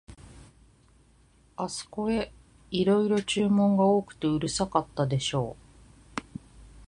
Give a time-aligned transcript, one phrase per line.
[1.57, 2.33] あすこへ、
[2.71, 5.55] いろいろ注文が多くてうるさかったでしょ
[6.17, 6.21] う、